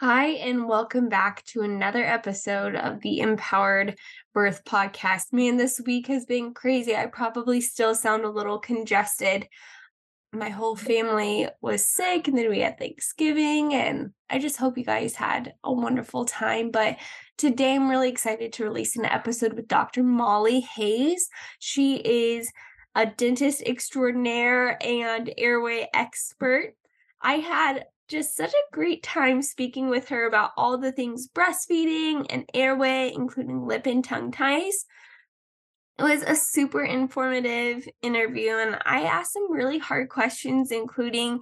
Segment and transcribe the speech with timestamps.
[0.00, 3.96] Hi, and welcome back to another episode of the Empowered
[4.34, 5.32] Birth Podcast.
[5.32, 6.94] Man, this week has been crazy.
[6.94, 9.48] I probably still sound a little congested.
[10.34, 14.84] My whole family was sick, and then we had Thanksgiving, and I just hope you
[14.84, 16.70] guys had a wonderful time.
[16.70, 16.98] But
[17.38, 20.02] today I'm really excited to release an episode with Dr.
[20.02, 21.26] Molly Hayes.
[21.58, 22.52] She is
[22.94, 26.74] a dentist extraordinaire and airway expert.
[27.22, 32.26] I had just such a great time speaking with her about all the things breastfeeding
[32.30, 34.84] and airway, including lip and tongue ties.
[35.98, 41.40] It was a super informative interview, and I asked some really hard questions, including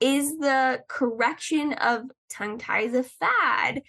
[0.00, 3.82] Is the correction of tongue ties a fad?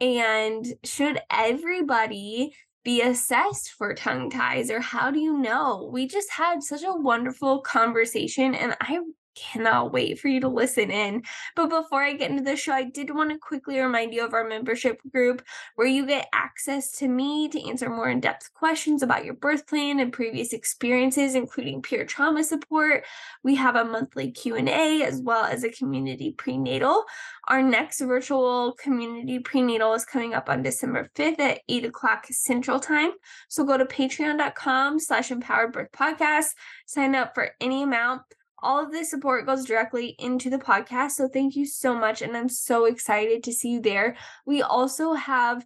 [0.00, 5.90] And should everybody be assessed for tongue ties, or how do you know?
[5.92, 9.00] We just had such a wonderful conversation, and I
[9.40, 11.22] cannot wait for you to listen in.
[11.56, 14.34] But before I get into the show, I did want to quickly remind you of
[14.34, 15.42] our membership group
[15.76, 20.00] where you get access to me to answer more in-depth questions about your birth plan
[20.00, 23.04] and previous experiences including peer trauma support.
[23.42, 27.04] We have a monthly Q&A as well as a community prenatal.
[27.48, 32.78] Our next virtual community prenatal is coming up on December 5th at 8 o'clock Central
[32.78, 33.10] Time.
[33.48, 36.50] So go to patreon.com slash empowered birth podcast,
[36.86, 38.22] sign up for any amount
[38.62, 41.12] all of this support goes directly into the podcast.
[41.12, 42.22] So thank you so much.
[42.22, 44.16] And I'm so excited to see you there.
[44.46, 45.64] We also have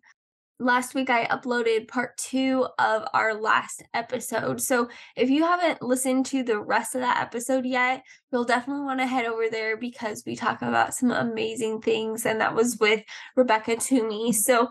[0.61, 4.61] last week I uploaded part two of our last episode.
[4.61, 9.01] So if you haven't listened to the rest of that episode yet, you'll definitely want
[9.01, 12.25] to head over there because we talk about some amazing things.
[12.25, 13.03] And that was with
[13.37, 14.33] Rebecca Toomey.
[14.33, 14.71] So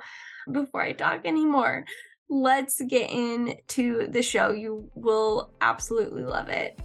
[0.52, 1.86] before I talk anymore,
[2.30, 4.52] let's get into the show.
[4.52, 6.80] You will absolutely love it.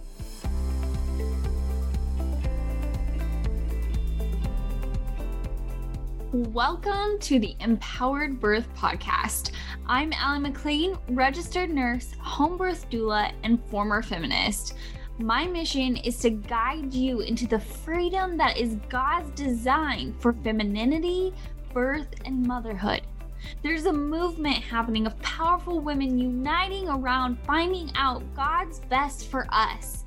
[6.31, 9.49] Welcome to the Empowered Birth Podcast.
[9.87, 14.75] I'm Allie McLean, registered nurse, home birth doula, and former feminist.
[15.17, 21.33] My mission is to guide you into the freedom that is God's design for femininity,
[21.73, 23.01] birth, and motherhood.
[23.63, 29.98] There's a movement happening of powerful women uniting around finding out God's best for us.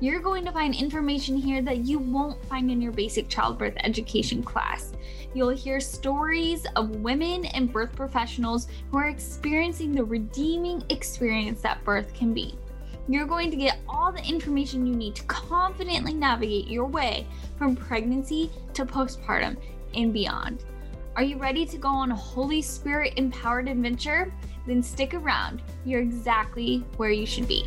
[0.00, 4.44] You're going to find information here that you won't find in your basic childbirth education
[4.44, 4.92] class.
[5.34, 11.82] You'll hear stories of women and birth professionals who are experiencing the redeeming experience that
[11.82, 12.56] birth can be.
[13.08, 17.26] You're going to get all the information you need to confidently navigate your way
[17.56, 19.56] from pregnancy to postpartum
[19.94, 20.64] and beyond.
[21.16, 24.32] Are you ready to go on a Holy Spirit empowered adventure?
[24.64, 25.60] Then stick around.
[25.84, 27.66] You're exactly where you should be.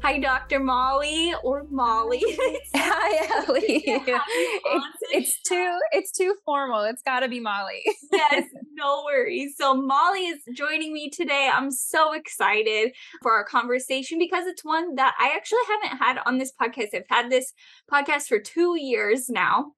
[0.00, 0.60] Hi, Dr.
[0.60, 2.22] Molly or Molly.
[2.74, 3.82] Hi, Ellie.
[3.84, 6.84] it's, it's too it's too formal.
[6.84, 7.82] It's got to be Molly.
[8.12, 8.44] yes,
[8.74, 9.54] no worries.
[9.58, 11.50] So Molly is joining me today.
[11.52, 12.92] I'm so excited
[13.22, 16.94] for our conversation because it's one that I actually haven't had on this podcast.
[16.94, 17.52] I've had this
[17.92, 19.72] podcast for 2 years now.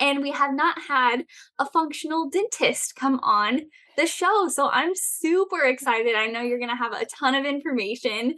[0.00, 1.24] And we have not had
[1.58, 3.62] a functional dentist come on
[3.96, 4.46] the show.
[4.48, 6.14] So I'm super excited.
[6.14, 8.36] I know you're going to have a ton of information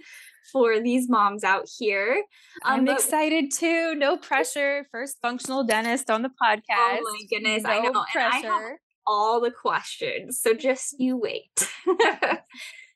[0.53, 2.23] for these moms out here.
[2.65, 3.95] Um, I'm excited too.
[3.95, 4.87] No pressure.
[4.91, 6.63] First functional dentist on the podcast.
[6.71, 7.63] Oh my goodness.
[7.63, 8.05] No I know.
[8.13, 8.37] Pressure.
[8.37, 10.41] And I have all the questions.
[10.41, 11.69] So just you wait.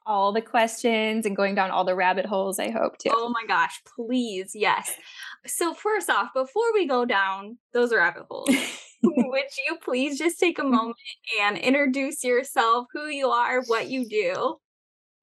[0.07, 3.11] all the questions and going down all the rabbit holes, I hope too.
[3.13, 4.53] Oh my gosh, please.
[4.55, 4.95] Yes.
[5.47, 8.49] So, first off, before we go down those rabbit holes,
[9.03, 10.97] would you please just take a moment
[11.41, 14.57] and introduce yourself, who you are, what you do?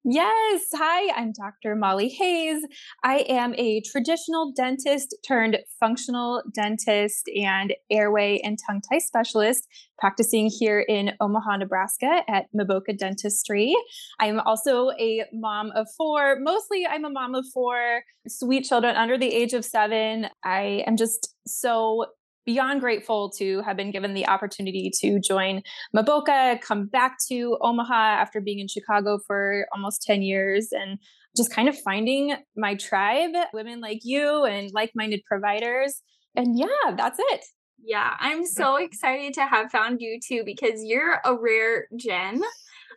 [0.04, 0.62] Yes.
[0.74, 1.76] Hi, I'm Dr.
[1.76, 2.64] Molly Hayes.
[3.04, 9.68] I am a traditional dentist turned functional dentist and airway and tongue tie specialist
[10.00, 13.76] practicing here in Omaha, Nebraska at Maboka Dentistry.
[14.18, 16.36] I'm also a mom of four.
[16.40, 20.26] Mostly, I'm a mom of four sweet children under the age of seven.
[20.44, 22.06] I am just so
[22.44, 25.62] beyond grateful to have been given the opportunity to join
[25.94, 30.98] Meboka, come back to Omaha after being in Chicago for almost 10 years and
[31.36, 36.02] just kind of finding my tribe, women like you and like minded providers.
[36.34, 37.44] And yeah, that's it.
[37.82, 42.42] Yeah, I'm so excited to have found you too because you're a rare gem.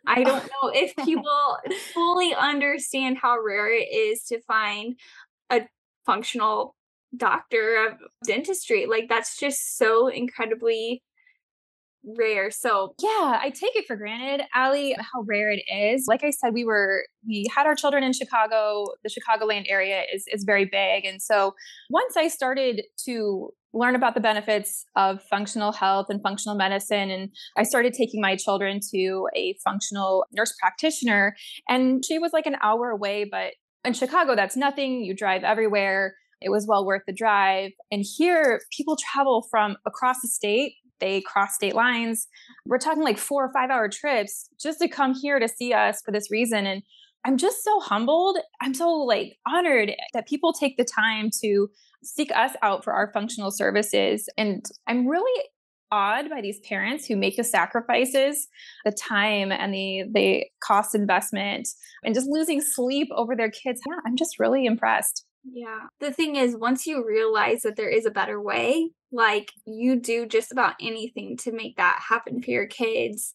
[0.06, 1.58] I don't know if people
[1.92, 4.96] fully understand how rare it is to find
[5.50, 5.62] a
[6.04, 6.76] functional
[7.16, 8.86] doctor of dentistry.
[8.86, 11.02] Like that's just so incredibly
[12.16, 12.50] rare.
[12.50, 16.06] So yeah, I take it for granted, Ali, how rare it is.
[16.08, 18.86] Like I said, we were we had our children in Chicago.
[19.02, 21.54] The Chicagoland area is is very big, and so
[21.90, 27.10] once I started to learn about the benefits of functional health and functional medicine.
[27.10, 31.36] And I started taking my children to a functional nurse practitioner,
[31.68, 33.26] and she was like an hour away.
[33.30, 33.52] But
[33.84, 35.04] in Chicago, that's nothing.
[35.04, 36.14] You drive everywhere.
[36.40, 37.72] It was well worth the drive.
[37.90, 40.74] And here, people travel from across the state.
[41.00, 42.28] They cross state lines.
[42.66, 46.00] We're talking like four or five hour trips just to come here to see us
[46.04, 46.66] for this reason.
[46.66, 46.82] And
[47.24, 48.38] I'm just so humbled.
[48.60, 51.68] I'm so like honored that people take the time to
[52.02, 54.28] seek us out for our functional services.
[54.38, 55.42] And I'm really
[55.90, 58.48] awed by these parents who make the sacrifices,
[58.84, 61.68] the time and the the cost investment
[62.04, 63.80] and just losing sleep over their kids.
[63.86, 65.24] Yeah, I'm just really impressed.
[65.52, 65.86] Yeah.
[66.00, 70.26] The thing is once you realize that there is a better way, like you do
[70.26, 73.34] just about anything to make that happen for your kids.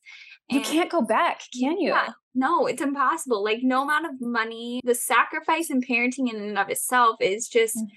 [0.49, 1.89] And you can't go back, can you?
[1.89, 3.43] Yeah, no, it's impossible.
[3.43, 7.77] Like no amount of money, the sacrifice in parenting in and of itself is just
[7.77, 7.87] mm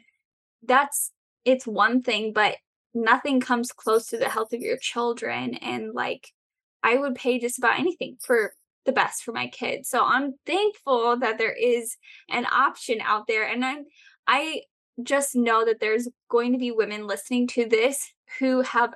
[0.67, 1.11] that's
[1.45, 2.57] it's one thing, but
[2.95, 5.55] nothing comes close to the health of your children.
[5.55, 6.29] And like,
[6.83, 9.89] I would pay just about anything for the best for my kids.
[9.89, 11.97] So I'm thankful that there is
[12.31, 13.47] an option out there.
[13.47, 13.85] And I'm,
[14.27, 14.63] I
[15.03, 18.95] just know that there's going to be women listening to this who have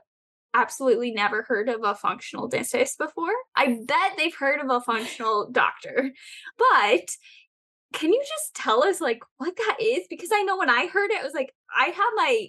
[0.54, 3.32] absolutely never heard of a functional dentist before.
[3.54, 3.86] I mm.
[3.86, 6.12] bet they've heard of a functional doctor,
[6.56, 7.10] but
[7.92, 10.06] can you just tell us like what that is?
[10.10, 12.48] Because I know when I heard it, I was like, I have my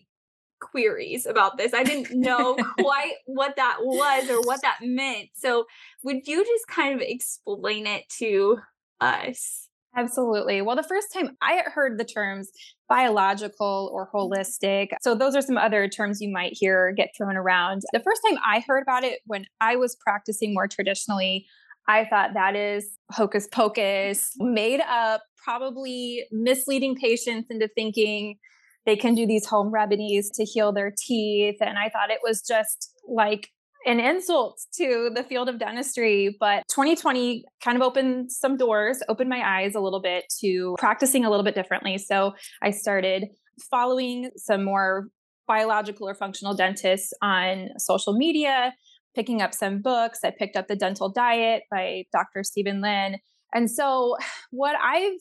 [0.60, 1.74] queries about this.
[1.74, 5.30] I didn't know quite what that was or what that meant.
[5.36, 5.66] So
[6.04, 8.60] would you just kind of explain it to
[9.02, 9.70] us?
[9.96, 10.62] Absolutely.
[10.62, 12.52] Well, the first time I heard the terms
[12.88, 17.82] biological or holistic, so those are some other terms you might hear get thrown around.
[17.92, 21.48] The first time I heard about it when I was practicing more traditionally,
[21.88, 28.38] I thought that is hocus pocus, made up, probably misleading patients into thinking
[28.86, 31.58] they can do these home remedies to heal their teeth.
[31.62, 33.50] And I thought it was just like
[33.86, 36.36] an insult to the field of dentistry.
[36.40, 41.26] But 2020 kind of opened some doors, opened my eyes a little bit to practicing
[41.26, 41.98] a little bit differently.
[41.98, 43.28] So I started
[43.70, 45.08] following some more
[45.48, 48.74] biological or functional dentists on social media
[49.16, 50.20] picking up some books.
[50.24, 52.44] I picked up The Dental Diet by Dr.
[52.44, 53.18] Steven Lin.
[53.54, 54.16] And so,
[54.52, 55.20] what I've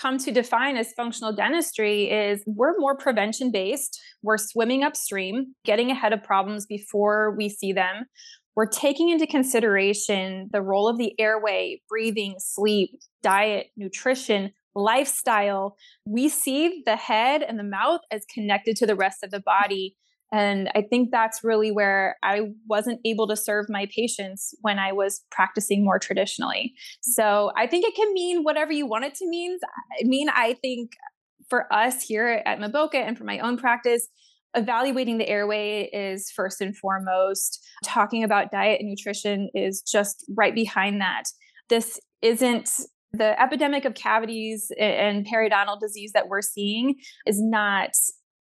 [0.00, 4.00] come to define as functional dentistry is we're more prevention based.
[4.22, 8.06] We're swimming upstream, getting ahead of problems before we see them.
[8.56, 12.90] We're taking into consideration the role of the airway, breathing, sleep,
[13.22, 15.76] diet, nutrition, lifestyle.
[16.04, 19.96] We see the head and the mouth as connected to the rest of the body.
[20.32, 24.92] And I think that's really where I wasn't able to serve my patients when I
[24.92, 26.74] was practicing more traditionally.
[27.02, 29.58] So I think it can mean whatever you want it to mean.
[30.00, 30.92] I mean, I think
[31.48, 34.08] for us here at MBOCA and for my own practice,
[34.54, 37.64] evaluating the airway is first and foremost.
[37.84, 41.24] Talking about diet and nutrition is just right behind that.
[41.68, 42.70] This isn't
[43.12, 46.94] the epidemic of cavities and periodontal disease that we're seeing
[47.26, 47.90] is not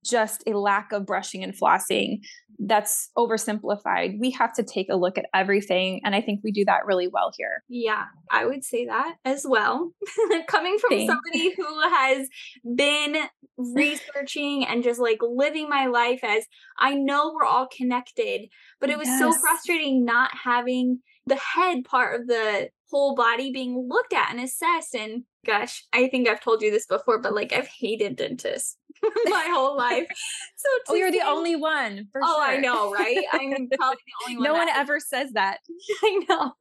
[0.05, 2.21] just a lack of brushing and flossing
[2.67, 4.19] that's oversimplified.
[4.21, 6.01] We have to take a look at everything.
[6.05, 7.63] And I think we do that really well here.
[7.69, 9.93] Yeah, I would say that as well.
[10.47, 11.13] Coming from Thanks.
[11.13, 12.29] somebody who has
[12.77, 13.17] been
[13.57, 16.45] researching and just like living my life as
[16.79, 18.49] I know we're all connected,
[18.81, 19.19] but it was yes.
[19.19, 24.41] so frustrating not having the head part of the whole body being looked at and
[24.41, 24.95] assessed.
[24.95, 28.77] And gosh, I think I've told you this before, but like I've hated dentists
[29.27, 30.07] my whole life.
[30.57, 32.07] So oh, you're the only one.
[32.15, 32.45] oh, sure.
[32.45, 33.25] I know, right?
[33.33, 34.45] I'm probably the only one.
[34.45, 35.59] no one ever says that.
[36.05, 36.53] I know.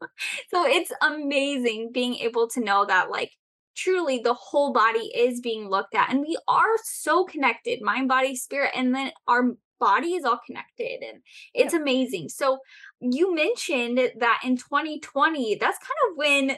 [0.49, 3.31] So it's amazing being able to know that, like,
[3.75, 8.35] truly the whole body is being looked at, and we are so connected, mind, body,
[8.35, 11.21] spirit, and then our body is all connected, and
[11.53, 11.81] it's yep.
[11.81, 12.29] amazing.
[12.29, 12.57] So
[13.01, 16.57] you mentioned that in 2020, that's kind of when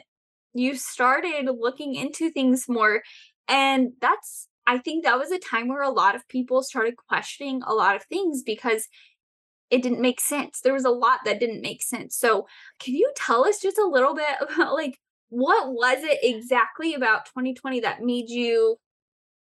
[0.54, 3.02] you started looking into things more
[3.48, 7.62] and that's I think that was a time where a lot of people started questioning
[7.66, 8.88] a lot of things because
[9.70, 10.60] it didn't make sense.
[10.60, 12.16] There was a lot that didn't make sense.
[12.16, 12.46] So,
[12.78, 14.98] can you tell us just a little bit about like
[15.30, 18.76] what was it exactly about 2020 that made you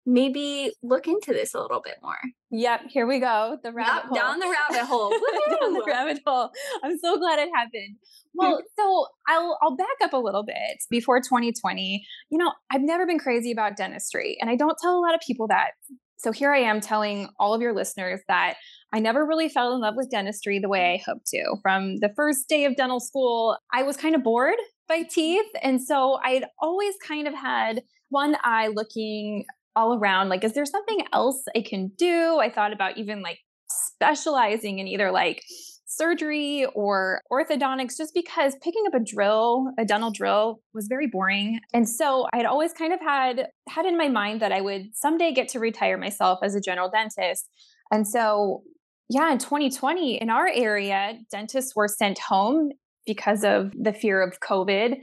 [0.05, 2.19] maybe look into this a little bit more.
[2.51, 3.59] Yep, here we go.
[3.63, 4.15] The rabbit yep, hole.
[4.15, 5.11] Down the rabbit hole.
[5.61, 6.51] down the rabbit hole.
[6.83, 7.97] I'm so glad it happened.
[8.35, 12.05] Well, so I'll I'll back up a little bit before 2020.
[12.31, 15.21] You know, I've never been crazy about dentistry, and I don't tell a lot of
[15.27, 15.73] people that.
[16.19, 18.55] So here I am telling all of your listeners that
[18.93, 21.57] I never really fell in love with dentistry the way I hoped to.
[21.63, 25.51] From the first day of dental school, I was kind of bored by teeth.
[25.63, 30.67] And so I'd always kind of had one eye looking all around like, is there
[30.67, 32.39] something else I can do?
[32.41, 33.39] I thought about even like
[33.69, 35.43] specializing in either like
[35.87, 41.61] surgery or orthodontics just because picking up a drill, a dental drill was very boring.
[41.75, 45.33] And so I'd always kind of had had in my mind that I would someday
[45.33, 47.49] get to retire myself as a general dentist.
[47.91, 48.63] And so
[49.09, 52.71] yeah, in 2020 in our area, dentists were sent home
[53.05, 54.97] because of the fear of COVID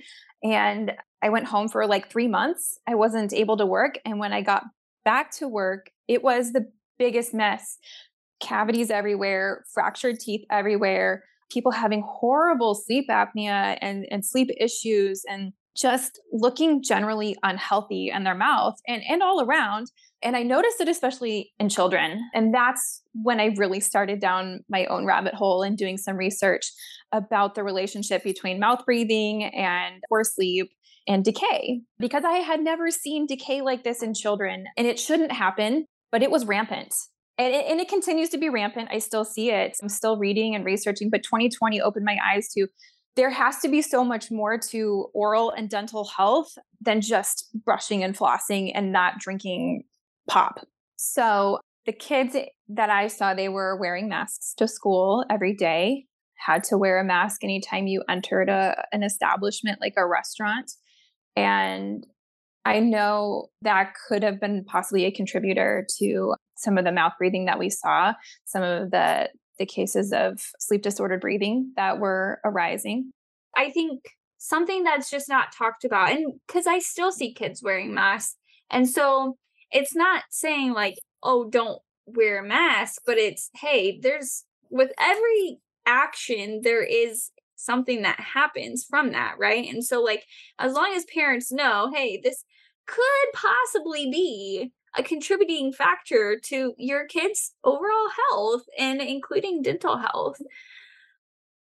[0.43, 2.79] and I went home for like 3 months.
[2.87, 4.63] I wasn't able to work and when I got
[5.05, 7.77] back to work, it was the biggest mess
[8.41, 15.51] cavities everywhere, fractured teeth everywhere, people having horrible sleep apnea and, and sleep issues, and
[15.75, 19.87] just looking generally unhealthy in their mouth and, and all around.
[20.21, 22.19] And I noticed it especially in children.
[22.33, 26.69] And that's when I really started down my own rabbit hole and doing some research
[27.13, 30.69] about the relationship between mouth breathing and poor sleep
[31.09, 34.65] and decay because I had never seen decay like this in children.
[34.77, 36.93] And it shouldn't happen, but it was rampant
[37.39, 38.89] and it, and it continues to be rampant.
[38.91, 39.77] I still see it.
[39.81, 42.67] I'm still reading and researching, but 2020 opened my eyes to
[43.15, 48.03] there has to be so much more to oral and dental health than just brushing
[48.03, 49.83] and flossing and not drinking
[50.29, 50.65] pop.
[50.95, 52.37] So the kids
[52.69, 57.03] that I saw, they were wearing masks to school every day, had to wear a
[57.03, 60.71] mask anytime you entered a, an establishment like a restaurant.
[61.39, 62.05] And
[62.65, 67.45] I know that could have been possibly a contributor to some of the mouth breathing
[67.45, 68.13] that we saw,
[68.45, 73.11] some of the the cases of sleep disordered breathing that were arising.
[73.57, 74.01] I think
[74.37, 78.37] something that's just not talked about and cuz I still see kids wearing masks.
[78.69, 79.35] And so
[79.71, 85.59] it's not saying like, "Oh, don't wear a mask," but it's, "Hey, there's with every
[85.85, 89.67] action there is something that happens from that, right?
[89.67, 90.25] And so like
[90.57, 92.43] as long as parents know, hey, this
[92.87, 100.37] could possibly be a contributing factor to your kids' overall health and including dental health.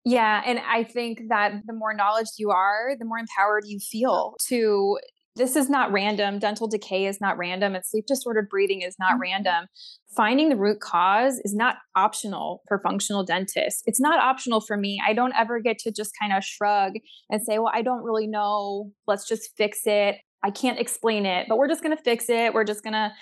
[0.05, 4.35] Yeah, and I think that the more knowledge you are, the more empowered you feel
[4.49, 4.99] to
[5.37, 6.39] this is not random.
[6.39, 9.23] Dental decay is not random, and sleep disordered breathing is not mm-hmm.
[9.23, 9.67] random.
[10.15, 13.83] Finding the root cause is not optional for functional dentists.
[13.87, 15.01] It's not optional for me.
[15.07, 16.93] I don't ever get to just kind of shrug
[17.31, 18.91] and say, well, I don't really know.
[19.07, 20.17] Let's just fix it.
[20.45, 22.53] I can't explain it, but we're just going to fix it.
[22.53, 23.13] We're just going to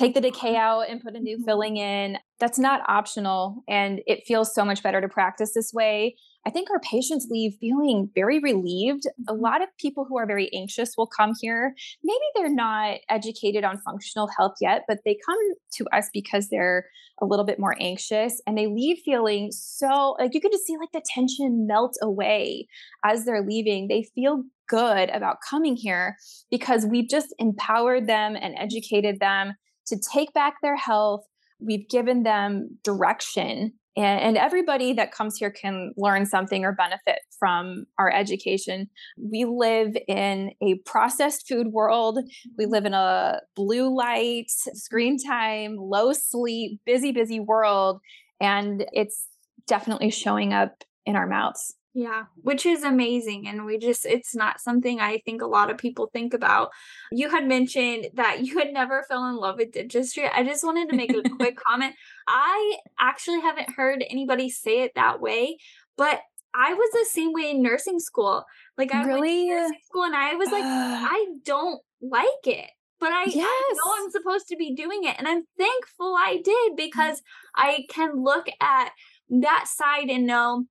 [0.00, 1.44] take the decay out and put a new mm-hmm.
[1.44, 2.16] filling in.
[2.38, 3.62] That's not optional.
[3.68, 6.16] And it feels so much better to practice this way.
[6.46, 9.04] I think our patients leave feeling very relieved.
[9.28, 9.42] A mm-hmm.
[9.42, 11.74] lot of people who are very anxious will come here.
[12.02, 15.38] Maybe they're not educated on functional health yet, but they come
[15.74, 16.86] to us because they're
[17.20, 20.78] a little bit more anxious and they leave feeling so like you can just see
[20.78, 22.66] like the tension melt away
[23.04, 23.88] as they're leaving.
[23.88, 26.16] They feel good about coming here
[26.50, 29.52] because we've just empowered them and educated them
[29.86, 31.24] to take back their health.
[31.60, 33.74] We've given them direction.
[33.96, 38.88] And, and everybody that comes here can learn something or benefit from our education.
[39.18, 42.18] We live in a processed food world.
[42.56, 48.00] We live in a blue light, screen time, low sleep, busy, busy world.
[48.40, 49.26] And it's
[49.66, 51.74] definitely showing up in our mouths.
[51.92, 53.48] Yeah, which is amazing.
[53.48, 56.70] And we just, it's not something I think a lot of people think about.
[57.10, 60.28] You had mentioned that you had never fell in love with dentistry.
[60.28, 61.94] I just wanted to make a quick comment.
[62.28, 65.56] I actually haven't heard anybody say it that way,
[65.96, 66.20] but
[66.54, 68.44] I was the same way in nursing school.
[68.78, 69.48] Like, I really?
[69.48, 72.70] went nursing school and I was like, I don't like it
[73.00, 73.48] but I, yes.
[73.48, 75.16] I, know I'm supposed to be doing it.
[75.18, 76.76] And I'm thankful I did mm.
[76.76, 77.22] because
[77.56, 78.90] I can look at
[79.30, 80.66] that side and know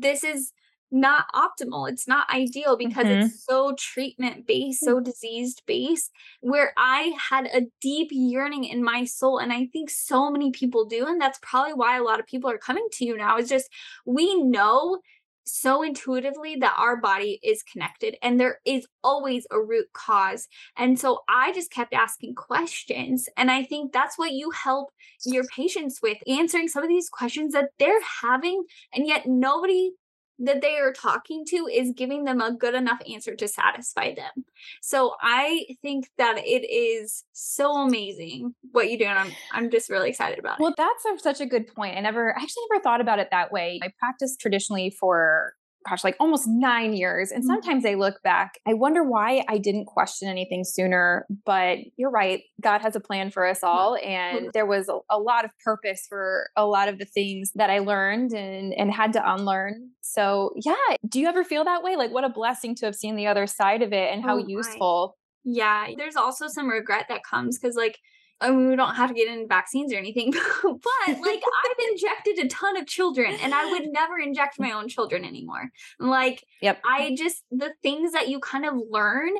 [0.00, 0.52] this is
[0.90, 1.90] not optimal.
[1.90, 3.22] It's not ideal because mm-hmm.
[3.22, 6.10] it's so treatment based, so diseased based,
[6.40, 9.38] where I had a deep yearning in my soul.
[9.38, 11.06] And I think so many people do.
[11.06, 13.38] And that's probably why a lot of people are coming to you now.
[13.38, 13.68] Is just
[14.06, 15.00] we know
[15.44, 20.48] so intuitively that our body is connected and there is always a root cause.
[20.76, 23.28] And so I just kept asking questions.
[23.36, 24.88] And I think that's what you help
[25.24, 28.64] your patients with answering some of these questions that they're having.
[28.92, 29.92] And yet nobody
[30.38, 34.44] that they are talking to is giving them a good enough answer to satisfy them.
[34.82, 39.04] So I think that it is so amazing what you do.
[39.04, 40.74] And I'm, I'm just really excited about well, it.
[40.78, 41.96] Well, that's a, such a good point.
[41.96, 43.80] I never, I actually never thought about it that way.
[43.82, 45.54] I practiced traditionally for
[45.88, 47.30] gosh, like almost nine years.
[47.30, 47.48] And mm-hmm.
[47.48, 51.26] sometimes I look back, I wonder why I didn't question anything sooner.
[51.44, 52.42] But you're right.
[52.60, 53.96] God has a plan for us all.
[53.96, 57.70] And there was a, a lot of purpose for a lot of the things that
[57.70, 59.90] I learned and, and had to unlearn.
[60.00, 60.74] So, yeah.
[61.08, 61.96] Do you ever feel that way?
[61.96, 64.44] Like, what a blessing to have seen the other side of it and how oh
[64.46, 65.16] useful.
[65.44, 65.88] Yeah.
[65.96, 67.98] There's also some regret that comes because, like,
[68.40, 72.38] I mean, we don't have to get into vaccines or anything, but like I've injected
[72.38, 75.70] a ton of children and I would never inject my own children anymore.
[75.98, 76.80] Like, yep.
[76.84, 79.30] I just, the things that you kind of learn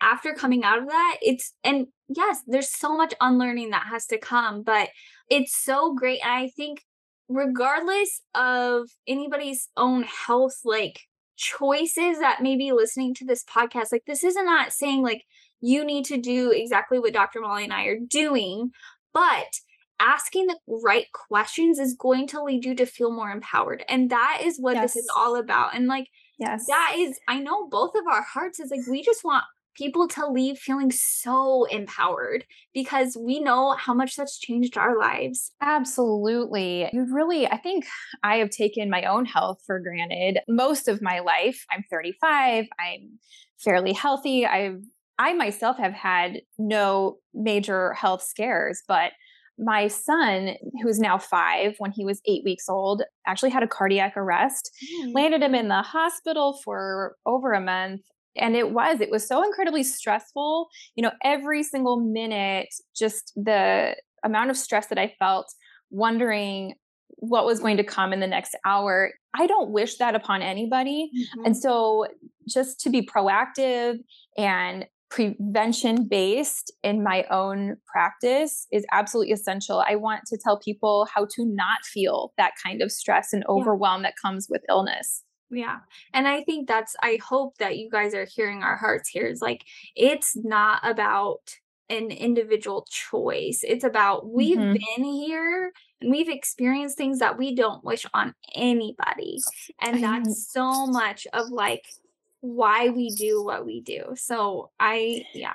[0.00, 4.18] after coming out of that, it's, and yes, there's so much unlearning that has to
[4.18, 4.88] come, but
[5.30, 6.20] it's so great.
[6.22, 6.82] And I think,
[7.28, 11.00] regardless of anybody's own health, like
[11.36, 15.24] choices that may be listening to this podcast, like this is not saying like,
[15.60, 17.40] you need to do exactly what Dr.
[17.40, 18.70] Molly and I are doing.
[19.12, 19.46] But
[20.00, 23.84] asking the right questions is going to lead you to feel more empowered.
[23.88, 24.94] And that is what yes.
[24.94, 25.74] this is all about.
[25.74, 26.08] And like,
[26.38, 29.44] yes, that is, I know both of our hearts is like, we just want
[29.76, 35.52] people to leave feeling so empowered because we know how much that's changed our lives.
[35.60, 36.88] Absolutely.
[36.92, 37.86] You really, I think
[38.22, 41.64] I have taken my own health for granted most of my life.
[41.70, 42.66] I'm 35.
[42.78, 43.18] I'm
[43.58, 44.46] fairly healthy.
[44.46, 44.82] I've
[45.18, 49.12] I myself have had no major health scares, but
[49.58, 54.16] my son, who's now five, when he was eight weeks old, actually had a cardiac
[54.16, 55.14] arrest, mm.
[55.14, 58.00] landed him in the hospital for over a month.
[58.36, 60.68] And it was, it was so incredibly stressful.
[60.96, 63.94] You know, every single minute, just the
[64.24, 65.46] amount of stress that I felt,
[65.90, 66.74] wondering
[67.18, 69.12] what was going to come in the next hour.
[69.34, 71.10] I don't wish that upon anybody.
[71.16, 71.44] Mm-hmm.
[71.46, 72.06] And so
[72.48, 73.98] just to be proactive
[74.36, 79.84] and prevention based in my own practice is absolutely essential.
[79.86, 84.02] I want to tell people how to not feel that kind of stress and overwhelm
[84.02, 84.08] yeah.
[84.08, 85.22] that comes with illness.
[85.50, 85.78] Yeah.
[86.12, 89.40] And I think that's, I hope that you guys are hearing our hearts here is
[89.40, 89.62] like,
[89.94, 91.38] it's not about
[91.88, 93.60] an individual choice.
[93.62, 94.72] It's about we've mm-hmm.
[94.72, 99.38] been here and we've experienced things that we don't wish on anybody.
[99.80, 101.84] And that's so much of like
[102.44, 104.14] why we do what we do.
[104.16, 105.54] So I, yeah.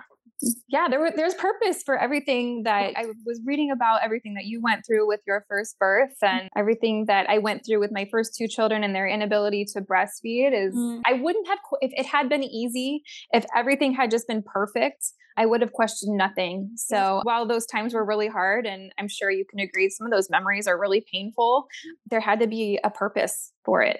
[0.69, 4.61] Yeah, there were, there's purpose for everything that I was reading about everything that you
[4.61, 8.35] went through with your first birth and everything that I went through with my first
[8.37, 11.01] two children and their inability to breastfeed is mm.
[11.05, 15.45] I wouldn't have if it had been easy, if everything had just been perfect, I
[15.45, 16.71] would have questioned nothing.
[16.75, 20.11] So while those times were really hard, and I'm sure you can agree, some of
[20.11, 21.67] those memories are really painful,
[22.09, 23.99] there had to be a purpose for it.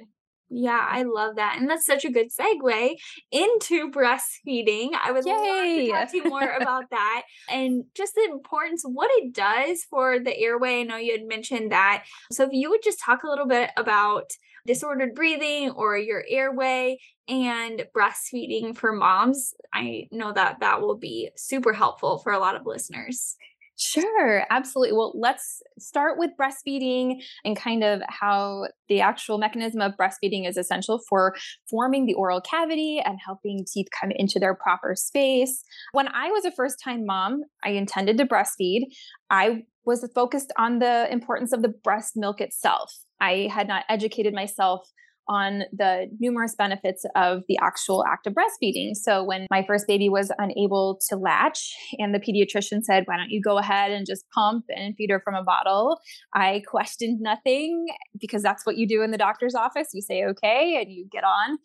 [0.50, 1.58] Yeah, I love that.
[1.60, 2.96] And that's such a good segue
[3.32, 4.90] into breastfeeding.
[5.02, 5.32] I would Yay.
[5.34, 9.84] love to talk to you more about that and just the importance what it does
[9.90, 10.80] for the airway.
[10.80, 12.06] I know you had mentioned that.
[12.32, 14.32] So if you would just talk a little bit about
[14.66, 21.30] disordered breathing or your airway and breastfeeding for moms, I know that that will be
[21.36, 23.36] super helpful for a lot of listeners.
[23.82, 24.92] Sure, absolutely.
[24.94, 30.58] Well, let's start with breastfeeding and kind of how the actual mechanism of breastfeeding is
[30.58, 31.34] essential for
[31.70, 35.64] forming the oral cavity and helping teeth come into their proper space.
[35.94, 38.82] When I was a first time mom, I intended to breastfeed.
[39.30, 42.94] I was focused on the importance of the breast milk itself.
[43.22, 44.90] I had not educated myself
[45.30, 48.96] on the numerous benefits of the actual act of breastfeeding.
[48.96, 53.30] So when my first baby was unable to latch and the pediatrician said, "Why don't
[53.30, 56.00] you go ahead and just pump and feed her from a bottle?"
[56.34, 57.88] I questioned nothing
[58.20, 59.90] because that's what you do in the doctor's office.
[59.94, 61.60] You say okay and you get on.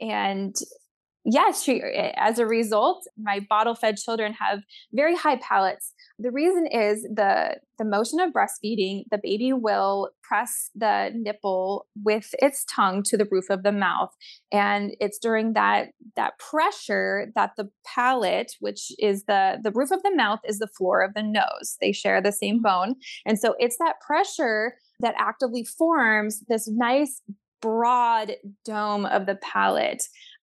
[0.00, 0.56] And
[1.24, 4.60] yes, she, eh, as a result, my bottle fed children have
[4.92, 5.92] very high palates.
[6.18, 12.34] The reason is the the motion of breastfeeding, the baby will press the nipple with
[12.40, 14.14] its tongue to the roof of the mouth.
[14.52, 20.02] And it's during that that pressure that the palate, which is the the roof of
[20.02, 21.76] the mouth is the floor of the nose.
[21.80, 22.96] They share the same bone.
[23.24, 27.22] And so it's that pressure that actively forms this nice
[27.60, 28.32] broad
[28.64, 30.04] dome of the palate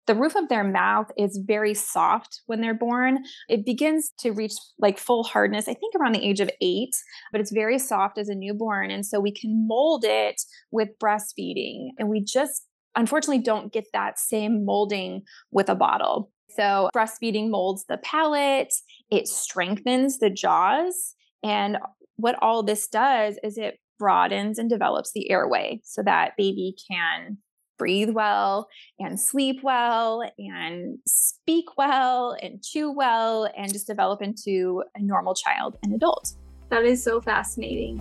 [0.07, 3.19] the roof of their mouth is very soft when they're born.
[3.47, 6.95] It begins to reach like full hardness, I think around the age of eight,
[7.31, 8.91] but it's very soft as a newborn.
[8.91, 11.89] And so we can mold it with breastfeeding.
[11.97, 16.31] And we just unfortunately don't get that same molding with a bottle.
[16.49, 18.73] So breastfeeding molds the palate,
[19.09, 21.15] it strengthens the jaws.
[21.43, 21.77] And
[22.17, 27.37] what all this does is it broadens and develops the airway so that baby can
[27.81, 34.83] breathe well and sleep well and speak well and chew well and just develop into
[34.93, 36.35] a normal child and adult.
[36.69, 37.99] That is so fascinating.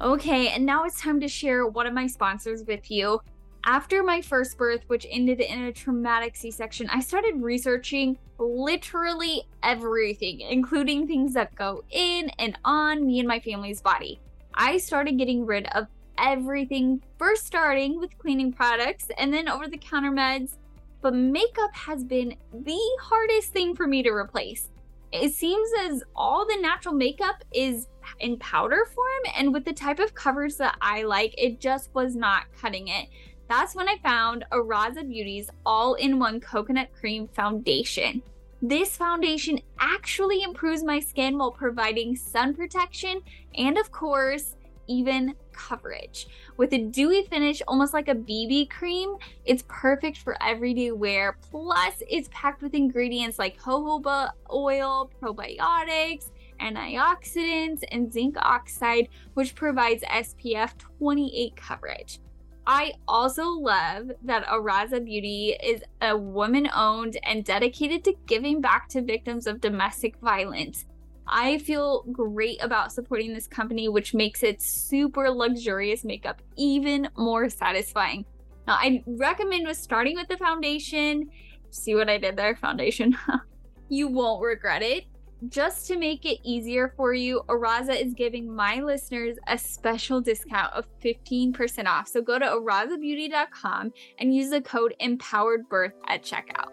[0.00, 3.20] Okay, and now it's time to share one of my sponsors with you.
[3.64, 9.42] After my first birth, which ended in a traumatic C section, I started researching literally
[9.64, 14.20] everything, including things that go in and on me and my family's body.
[14.54, 19.78] I started getting rid of everything, first starting with cleaning products and then over the
[19.78, 20.56] counter meds.
[21.00, 24.70] But makeup has been the hardest thing for me to replace.
[25.12, 29.98] It seems as all the natural makeup is in powder form, and with the type
[29.98, 33.08] of covers that I like, it just was not cutting it.
[33.48, 38.22] That's when I found Araza Beauty's all in one coconut cream foundation.
[38.62, 43.20] This foundation actually improves my skin while providing sun protection
[43.54, 44.56] and, of course,
[44.88, 46.28] even coverage.
[46.56, 51.38] With a dewy finish, almost like a BB cream, it's perfect for everyday wear.
[51.50, 60.02] Plus, it's packed with ingredients like jojoba oil, probiotics, antioxidants, and zinc oxide, which provides
[60.04, 62.20] SPF 28 coverage.
[62.66, 68.88] I also love that Araza Beauty is a woman owned and dedicated to giving back
[68.90, 70.86] to victims of domestic violence.
[71.26, 77.48] I feel great about supporting this company, which makes its super luxurious makeup even more
[77.48, 78.24] satisfying.
[78.66, 81.30] Now, I recommend with starting with the foundation.
[81.70, 82.56] See what I did there?
[82.56, 83.16] Foundation.
[83.88, 85.04] you won't regret it.
[85.48, 90.72] Just to make it easier for you, Araza is giving my listeners a special discount
[90.72, 92.08] of 15% off.
[92.08, 96.70] So go to arazabeauty.com and use the code EMPOWEREDBIRTH at checkout.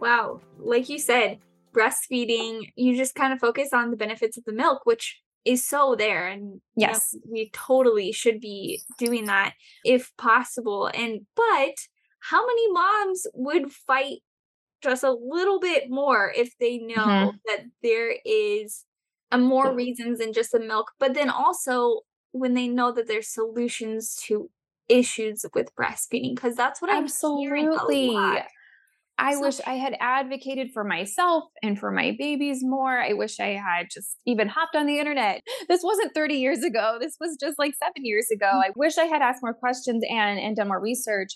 [0.00, 1.38] Wow, like you said,
[1.74, 5.94] breastfeeding, you just kind of focus on the benefits of the milk, which is so
[5.96, 11.74] there and yes you know, we totally should be doing that if possible and but
[12.20, 14.18] how many moms would fight
[14.82, 17.36] just a little bit more if they know mm-hmm.
[17.46, 18.84] that there is
[19.30, 22.00] a more reasons than just the milk but then also
[22.32, 24.50] when they know that there's solutions to
[24.88, 28.14] issues with breastfeeding because that's what i'm absolutely
[29.20, 32.98] I so, wish I had advocated for myself and for my babies more.
[32.98, 35.42] I wish I had just even hopped on the internet.
[35.68, 36.98] This wasn't 30 years ago.
[37.00, 38.50] This was just like 7 years ago.
[38.52, 38.64] Mm.
[38.64, 41.30] I wish I had asked more questions and and done more research.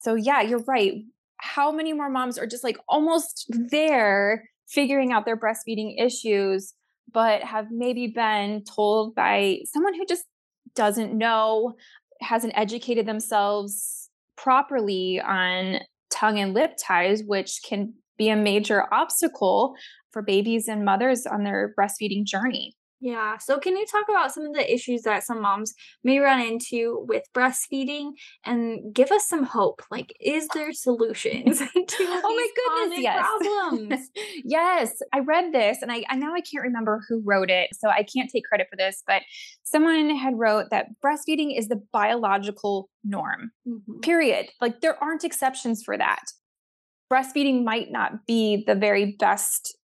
[0.00, 1.02] So yeah, you're right
[1.40, 6.74] how many more moms are just like almost there figuring out their breastfeeding issues,
[7.12, 10.24] but have maybe been told by someone who just
[10.74, 11.74] doesn't know,
[12.20, 19.74] hasn't educated themselves properly on tongue and lip ties, which can be a major obstacle
[20.12, 22.74] for babies and mothers on their breastfeeding journey.
[23.00, 23.38] Yeah.
[23.38, 25.72] So, can you talk about some of the issues that some moms
[26.04, 28.12] may run into with breastfeeding
[28.44, 29.82] and give us some hope?
[29.90, 33.18] Like, is there solutions to oh my goodness, yes.
[33.18, 34.10] problems?
[34.44, 35.02] yes.
[35.14, 38.02] I read this, and I, I now I can't remember who wrote it, so I
[38.02, 39.22] can't take credit for this, but
[39.62, 43.50] someone had wrote that breastfeeding is the biological norm.
[43.66, 44.00] Mm-hmm.
[44.00, 44.50] Period.
[44.60, 46.24] Like, there aren't exceptions for that.
[47.10, 49.76] Breastfeeding might not be the very best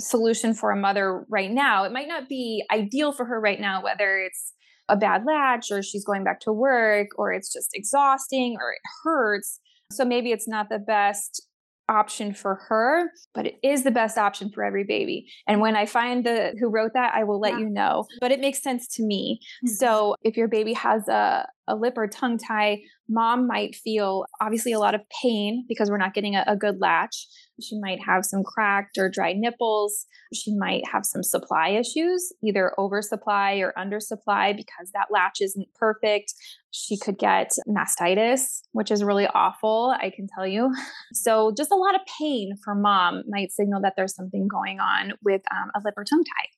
[0.00, 1.84] solution for a mother right now.
[1.84, 4.52] It might not be ideal for her right now, whether it's
[4.88, 8.80] a bad latch or she's going back to work or it's just exhausting or it
[9.02, 9.60] hurts.
[9.90, 11.42] So maybe it's not the best
[11.88, 15.26] option for her, but it is the best option for every baby.
[15.46, 17.58] And when I find the who wrote that, I will let yeah.
[17.60, 18.06] you know.
[18.20, 19.40] But it makes sense to me.
[19.64, 19.74] Mm-hmm.
[19.74, 24.72] So if your baby has a, a lip or tongue tie, mom might feel obviously
[24.72, 27.26] a lot of pain because we're not getting a, a good latch.
[27.62, 30.06] She might have some cracked or dry nipples.
[30.32, 36.34] She might have some supply issues, either oversupply or undersupply because that latch isn't perfect.
[36.70, 40.74] She could get mastitis, which is really awful, I can tell you.
[41.12, 45.12] So, just a lot of pain for mom might signal that there's something going on
[45.22, 46.48] with um, a lip or tongue tie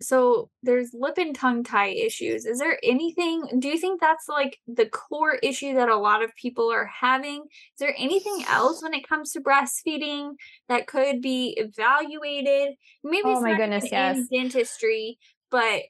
[0.00, 2.46] so there's lip and tongue tie issues.
[2.46, 6.34] Is there anything, do you think that's like the core issue that a lot of
[6.36, 7.42] people are having?
[7.42, 10.32] Is there anything else when it comes to breastfeeding
[10.68, 12.76] that could be evaluated?
[13.04, 14.16] Maybe oh my goodness, yes.
[14.16, 15.18] in dentistry,
[15.50, 15.82] but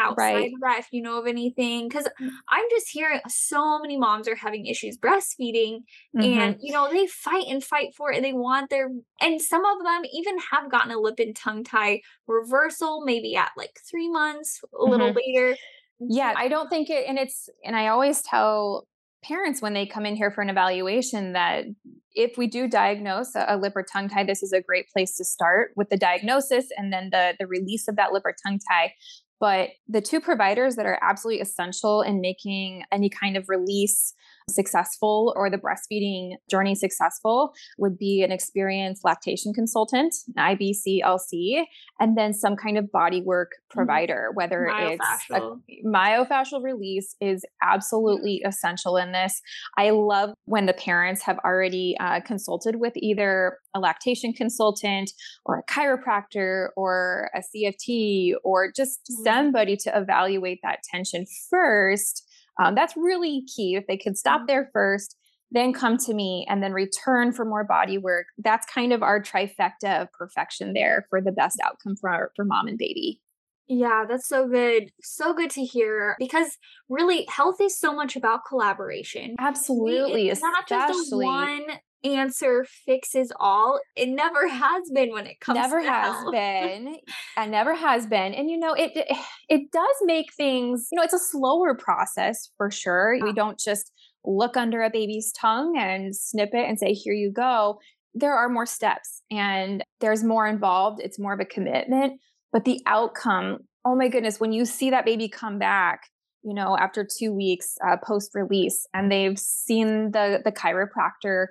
[0.00, 0.52] outside right.
[0.52, 2.30] of that if you know of anything because mm.
[2.48, 5.80] i'm just hearing so many moms are having issues breastfeeding
[6.16, 6.22] mm-hmm.
[6.22, 8.88] and you know they fight and fight for it they want their
[9.20, 13.50] and some of them even have gotten a lip and tongue tie reversal maybe at
[13.56, 15.18] like three months a little mm-hmm.
[15.34, 15.56] later
[16.00, 18.86] yeah i don't think it and it's and i always tell
[19.22, 21.66] parents when they come in here for an evaluation that
[22.14, 25.16] if we do diagnose a, a, lip or tongue tie, this is a great place
[25.16, 28.58] to start with the diagnosis and then the the release of that lip or tongue
[28.70, 28.94] tie.
[29.40, 34.12] But the two providers that are absolutely essential in making any kind of release
[34.50, 41.64] successful or the breastfeeding journey successful would be an experienced lactation consultant, an IBCLC,
[41.98, 43.78] and then some kind of body work mm-hmm.
[43.78, 45.40] provider, whether it's a,
[45.86, 49.40] myofascial release is absolutely essential in this.
[49.76, 55.10] I love when the parents have already uh, consulted with either a lactation consultant
[55.44, 59.24] or a chiropractor or a CFT or just mm-hmm.
[59.24, 62.26] somebody to evaluate that tension first
[62.60, 63.74] um, that's really key.
[63.74, 64.46] If they can stop mm-hmm.
[64.46, 65.16] there first,
[65.50, 68.26] then come to me and then return for more body work.
[68.38, 72.44] That's kind of our trifecta of perfection there for the best outcome for, our, for
[72.44, 73.20] mom and baby.
[73.66, 74.90] Yeah, that's so good.
[75.00, 79.36] So good to hear because really health is so much about collaboration.
[79.38, 80.28] Absolutely.
[80.28, 81.66] It's not just one
[82.04, 83.80] answer fixes all.
[83.96, 86.32] It never has been when it comes never has health.
[86.32, 86.96] been
[87.36, 88.34] and never has been.
[88.34, 88.92] And you know, it,
[89.48, 93.18] it does make things, you know, it's a slower process for sure.
[93.22, 93.92] We don't just
[94.24, 97.78] look under a baby's tongue and snip it and say, here you go.
[98.14, 101.00] There are more steps and there's more involved.
[101.02, 102.20] It's more of a commitment.
[102.52, 106.02] But the outcome, oh my goodness, when you see that baby come back,
[106.42, 111.46] you know, after two weeks uh, post release, and they've seen the the chiropractor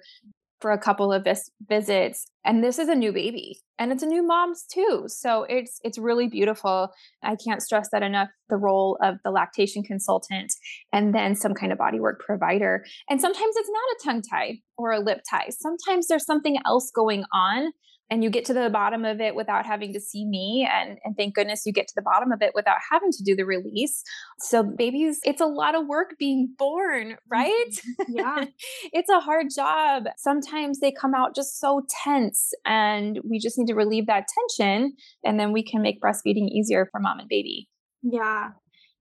[0.59, 4.07] for a couple of vis- visits and this is a new baby and it's a
[4.07, 6.89] new mom's too so it's it's really beautiful.
[7.23, 10.53] I can't stress that enough the role of the lactation consultant
[10.91, 14.91] and then some kind of bodywork provider and sometimes it's not a tongue tie or
[14.91, 17.71] a lip tie sometimes there's something else going on
[18.09, 21.15] and you get to the bottom of it without having to see me and and
[21.15, 24.03] thank goodness you get to the bottom of it without having to do the release.
[24.39, 27.71] So babies it's a lot of work being born right?
[28.01, 28.13] Mm-hmm.
[28.15, 28.45] yeah.
[28.91, 30.05] It's a hard job.
[30.17, 34.93] Sometimes they come out just so tense and we just need to relieve that tension
[35.23, 37.69] and then we can make breastfeeding easier for mom and baby.
[38.01, 38.51] Yeah.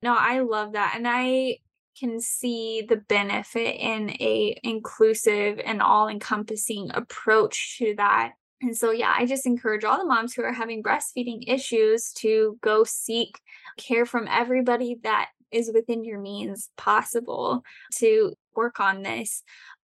[0.02, 1.58] No i love that and i
[1.98, 8.90] can see the benefit in a inclusive and all encompassing approach to that and so,
[8.90, 13.40] yeah, I just encourage all the moms who are having breastfeeding issues to go seek
[13.76, 17.62] care from everybody that is within your means possible
[17.96, 19.42] to work on this.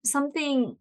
[0.05, 0.75] Something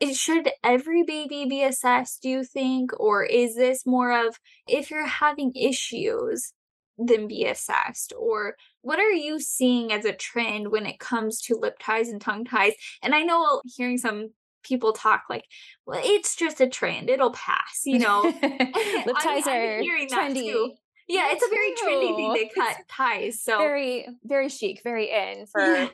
[0.00, 2.90] it should every baby be assessed, do you think?
[2.98, 6.52] Or is this more of if you're having issues,
[6.96, 8.14] then be assessed?
[8.18, 12.20] Or what are you seeing as a trend when it comes to lip ties and
[12.20, 12.72] tongue ties?
[13.02, 14.30] And I know hearing some
[14.62, 15.44] people talk like,
[15.86, 17.10] well, it's just a trend.
[17.10, 18.22] It'll pass, you know.
[18.42, 20.70] Lip ties I'm, are I'm trendy.
[21.08, 22.32] Yeah, it's a very trendy thing.
[22.34, 23.42] They cut ties.
[23.42, 25.88] So very, very chic, very in for yeah.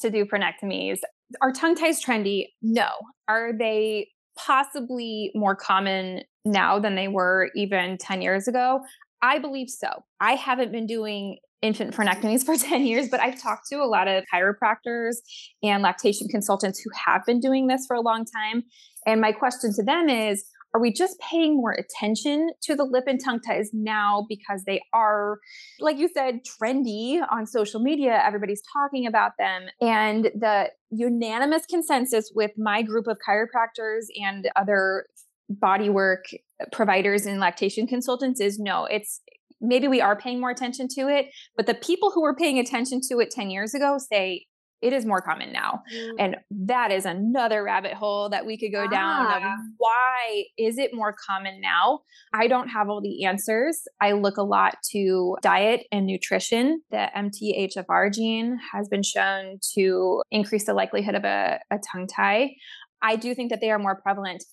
[0.00, 1.00] to do frenectomies.
[1.40, 2.46] Are tongue ties trendy?
[2.62, 2.88] No.
[3.26, 8.80] Are they possibly more common now than they were even 10 years ago?
[9.20, 9.88] I believe so.
[10.20, 14.08] I haven't been doing infant frenectomies for 10 years, but I've talked to a lot
[14.08, 15.16] of chiropractors
[15.62, 18.64] and lactation consultants who have been doing this for a long time.
[19.06, 20.44] And my question to them is
[20.74, 24.80] Are we just paying more attention to the lip and tongue ties now because they
[24.92, 25.38] are,
[25.80, 28.22] like you said, trendy on social media?
[28.24, 29.66] Everybody's talking about them.
[29.80, 35.06] And the unanimous consensus with my group of chiropractors and other
[35.50, 36.22] bodywork
[36.70, 39.20] providers and lactation consultants is no, it's
[39.62, 43.00] maybe we are paying more attention to it, but the people who were paying attention
[43.08, 44.46] to it 10 years ago say
[44.82, 45.82] it is more common now.
[45.94, 46.14] Mm.
[46.18, 48.90] And that is another rabbit hole that we could go ah.
[48.90, 49.42] down
[49.78, 52.00] why is it more common now?
[52.34, 53.82] I don't have all the answers.
[54.00, 56.82] I look a lot to diet and nutrition.
[56.90, 62.54] The MTHFR gene has been shown to increase the likelihood of a, a tongue tie.
[63.00, 64.44] I do think that they are more prevalent.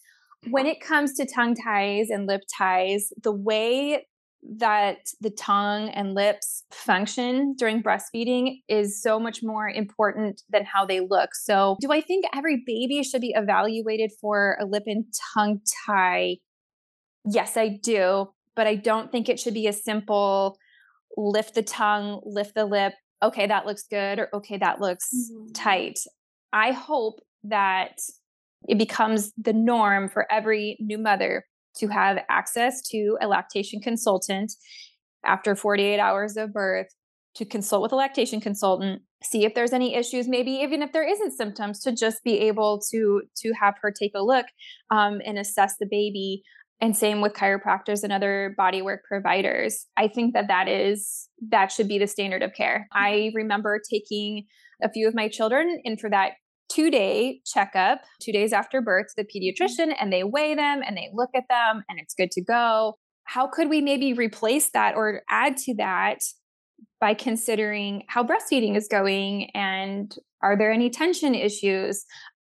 [0.50, 4.06] When it comes to tongue ties and lip ties, the way
[4.58, 10.86] that the tongue and lips function during breastfeeding is so much more important than how
[10.86, 11.36] they look.
[11.36, 16.38] So, do I think every baby should be evaluated for a lip and tongue tie?
[17.26, 20.58] Yes, I do, but I don't think it should be a simple
[21.18, 22.94] lift the tongue, lift the lip.
[23.22, 25.52] Okay, that looks good, or okay, that looks mm-hmm.
[25.52, 26.00] tight.
[26.54, 28.00] I hope that
[28.68, 31.46] it becomes the norm for every new mother
[31.78, 34.54] to have access to a lactation consultant
[35.26, 36.88] after 48 hours of birth
[37.36, 41.08] to consult with a lactation consultant see if there's any issues maybe even if there
[41.08, 44.46] isn't symptoms to just be able to to have her take a look
[44.92, 46.44] um, and assess the baby.
[46.82, 49.86] And same with chiropractors and other bodywork providers.
[49.98, 52.88] I think that that is that should be the standard of care.
[52.94, 54.46] I remember taking
[54.82, 56.34] a few of my children in for that
[56.70, 59.64] two day checkup two days after birth to the mm-hmm.
[59.64, 62.96] pediatrician and they weigh them and they look at them and it's good to go.
[63.26, 66.20] How could we maybe replace that or add to that
[67.00, 72.06] by considering how breastfeeding is going and are there any tension issues?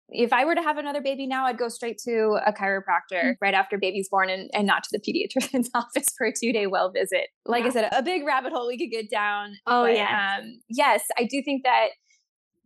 [0.08, 3.30] If I were to have another baby now, I'd go straight to a chiropractor mm-hmm.
[3.40, 6.66] right after baby's born and, and not to the pediatrician's office for a two day
[6.66, 7.28] well visit.
[7.44, 7.70] Like yeah.
[7.70, 9.56] I said, a big rabbit hole we could get down.
[9.66, 10.38] Oh, but, yeah.
[10.38, 11.88] Um, yes, I do think that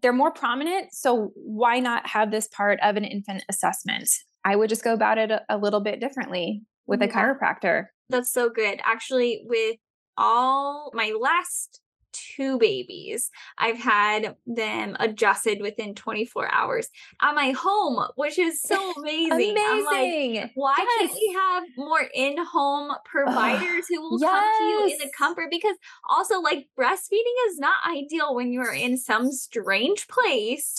[0.03, 0.93] they're more prominent.
[0.93, 4.09] So why not have this part of an infant assessment?
[4.45, 7.09] I would just go about it a, a little bit differently with yeah.
[7.09, 7.87] a chiropractor.
[8.09, 8.81] That's so good.
[8.85, 9.77] Actually, with
[10.17, 11.81] all my last
[12.13, 13.31] two babies.
[13.59, 16.89] I've had them adjusted within 24 hours
[17.23, 19.53] at my home, which is so amazing.
[19.53, 20.35] amazing.
[20.35, 21.01] Like, why yes.
[21.01, 24.31] can't we have more in-home providers who will yes.
[24.31, 25.47] come to you in the comfort?
[25.51, 25.77] Because
[26.09, 30.75] also like breastfeeding is not ideal when you're in some strange place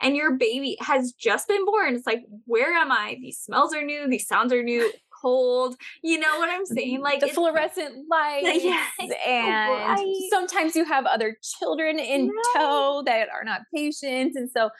[0.00, 1.94] and your baby has just been born.
[1.94, 3.18] It's like, where am I?
[3.20, 4.90] These smells are new, these sounds are new
[5.20, 5.76] cold.
[6.02, 6.96] You know what I'm saying?
[6.96, 7.02] Mm-hmm.
[7.02, 8.64] Like the fluorescent lights.
[8.70, 8.92] Yes,
[9.26, 12.42] and sometimes you have other children in right.
[12.54, 14.32] tow that are not patient.
[14.36, 14.70] And so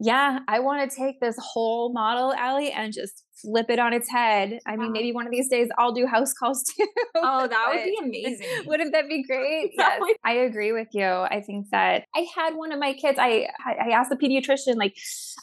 [0.00, 4.10] yeah, I want to take this whole model, Allie, and just flip it on its
[4.10, 4.58] head.
[4.66, 6.86] I mean, maybe one of these days I'll do house calls too.
[7.14, 8.66] Oh, that would be amazing.
[8.66, 9.72] Wouldn't that be great?
[9.76, 11.04] yes, I agree with you.
[11.04, 13.18] I think that I had one of my kids.
[13.20, 14.96] I I asked the pediatrician, like,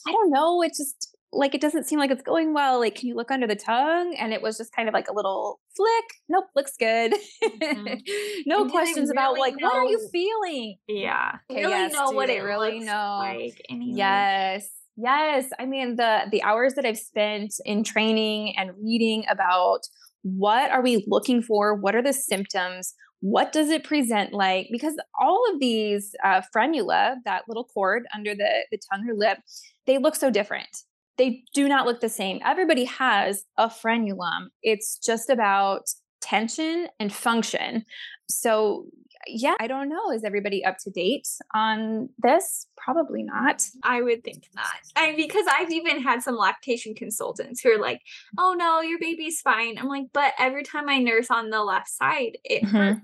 [0.07, 2.79] I don't know, it just like it doesn't seem like it's going well.
[2.79, 4.15] Like, can you look under the tongue?
[4.17, 6.05] And it was just kind of like a little flick.
[6.27, 7.13] Nope, looks good.
[7.43, 7.93] Mm-hmm.
[8.47, 9.67] no and questions really about like know?
[9.67, 10.77] what are you feeling?
[10.87, 13.17] Yeah, okay, really yes, know what it really know.
[13.19, 13.97] Like anyway.
[13.97, 15.49] Yes, yes.
[15.59, 19.81] I mean the the hours that I've spent in training and reading about
[20.23, 21.75] what are we looking for?
[21.75, 22.93] What are the symptoms?
[23.21, 24.67] What does it present like?
[24.71, 29.37] Because all of these uh, frenula, that little cord under the the tongue or lip,
[29.85, 30.69] they look so different
[31.19, 32.39] they do not look the same.
[32.43, 34.47] Everybody has a frenulum.
[34.63, 35.83] It's just about
[36.21, 37.83] tension and function.
[38.29, 38.85] So,
[39.27, 40.11] yeah, I don't know.
[40.11, 42.67] Is everybody up to date on this?
[42.77, 43.63] Probably not.
[43.83, 44.65] I would think not.
[44.95, 48.01] I because I've even had some lactation consultants who are like,
[48.37, 51.89] "Oh no, your baby's fine." I'm like, "But every time I nurse on the left
[51.89, 52.75] side, it mm-hmm.
[52.75, 53.01] hurts."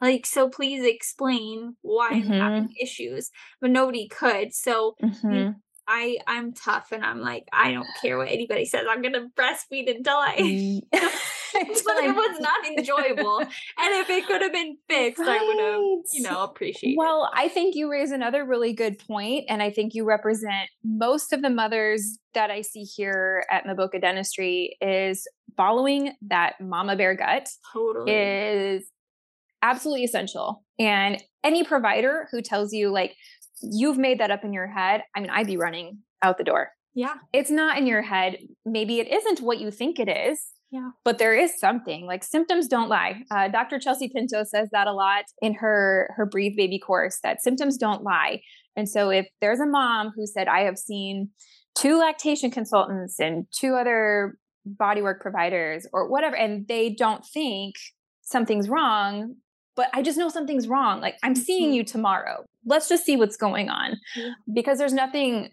[0.00, 2.32] Like, so please explain why mm-hmm.
[2.32, 3.30] I'm having issues.
[3.60, 4.54] But nobody could.
[4.54, 5.50] So mm-hmm.
[5.88, 8.84] I I'm tough and I'm like I don't care what anybody says.
[8.88, 10.82] I'm gonna breastfeed until I
[11.54, 13.38] but it was not enjoyable.
[13.40, 13.48] and
[13.78, 15.40] if it could have been fixed, right.
[15.40, 16.96] I would have, you know, appreciated.
[16.98, 21.32] Well, I think you raise another really good point, and I think you represent most
[21.32, 27.14] of the mothers that I see here at Maboka Dentistry is following that mama bear
[27.14, 28.12] gut totally.
[28.12, 28.90] is
[29.62, 30.62] absolutely essential.
[30.78, 33.16] And any provider who tells you like
[33.62, 36.70] you've made that up in your head, I mean, I'd be running out the door.
[36.94, 37.14] Yeah.
[37.32, 38.38] It's not in your head.
[38.64, 40.40] Maybe it isn't what you think it is.
[40.70, 40.90] Yeah.
[41.04, 43.22] But there is something like symptoms don't lie.
[43.30, 43.78] Uh, Dr.
[43.78, 48.02] Chelsea Pinto says that a lot in her her Breathe Baby course that symptoms don't
[48.02, 48.42] lie.
[48.76, 51.30] And so if there's a mom who said, I have seen
[51.74, 54.36] two lactation consultants and two other
[54.68, 57.76] bodywork providers or whatever, and they don't think
[58.22, 59.36] something's wrong,
[59.74, 61.00] but I just know something's wrong.
[61.00, 61.74] Like I'm seeing mm-hmm.
[61.74, 62.44] you tomorrow.
[62.68, 63.92] Let's just see what's going on.
[64.16, 64.52] Mm-hmm.
[64.52, 65.50] Because there's nothing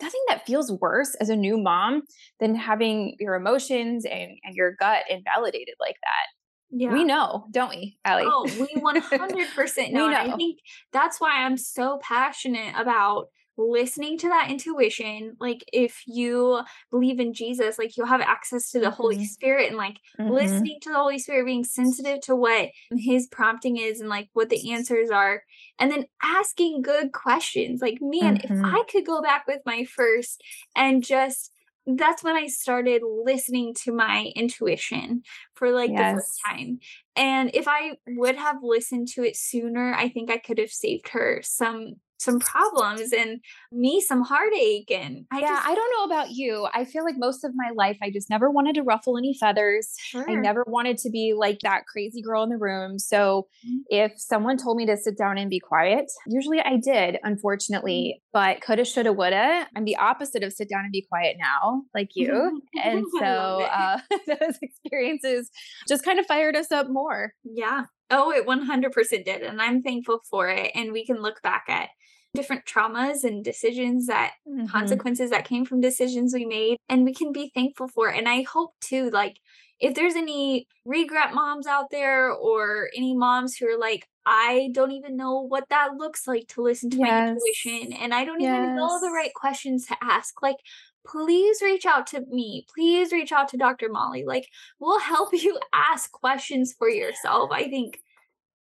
[0.00, 2.02] nothing that feels worse as a new mom
[2.40, 6.26] than having your emotions and, and your gut invalidated like that.
[6.70, 6.92] Yeah.
[6.92, 8.24] We know, don't we, Allie?
[8.26, 10.08] Oh, we 100% know.
[10.08, 10.16] know.
[10.16, 10.60] I think
[10.92, 13.26] that's why I'm so passionate about
[13.60, 18.78] listening to that intuition like if you believe in jesus like you'll have access to
[18.78, 18.94] the mm-hmm.
[18.94, 20.30] holy spirit and like mm-hmm.
[20.30, 24.48] listening to the holy spirit being sensitive to what his prompting is and like what
[24.48, 25.42] the answers are
[25.78, 28.64] and then asking good questions like man mm-hmm.
[28.64, 30.42] if i could go back with my first
[30.74, 31.52] and just
[31.86, 35.22] that's when I started listening to my intuition
[35.54, 36.14] for like yes.
[36.14, 36.78] the first time.
[37.16, 41.08] And if I would have listened to it sooner, I think I could have saved
[41.10, 43.40] her some some problems and
[43.72, 47.14] me some heartache and I yeah just, i don't know about you i feel like
[47.16, 50.28] most of my life i just never wanted to ruffle any feathers sure.
[50.28, 53.78] i never wanted to be like that crazy girl in the room so mm-hmm.
[53.88, 58.28] if someone told me to sit down and be quiet usually i did unfortunately mm-hmm.
[58.32, 62.10] but coulda shoulda woulda i'm the opposite of sit down and be quiet now like
[62.14, 65.50] you and so uh, those experiences
[65.88, 69.42] just kind of fired us up more yeah Oh, it 100% did.
[69.42, 70.72] And I'm thankful for it.
[70.74, 71.90] And we can look back at
[72.34, 74.66] different traumas and decisions that mm-hmm.
[74.66, 78.28] consequences that came from decisions we made and we can be thankful for it and
[78.28, 79.38] i hope too like
[79.80, 84.92] if there's any regret moms out there or any moms who are like i don't
[84.92, 87.06] even know what that looks like to listen to yes.
[87.06, 88.56] my intuition and i don't yes.
[88.56, 90.58] even know the right questions to ask like
[91.06, 94.46] please reach out to me please reach out to dr molly like
[94.78, 97.98] we'll help you ask questions for yourself i think